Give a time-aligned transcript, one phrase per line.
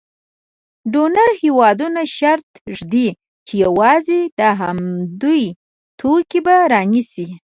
[0.91, 3.07] ډونر هېوادونه شرط ږدي
[3.47, 5.43] چې یوازې د همدوی
[5.99, 7.27] توکي به رانیسي.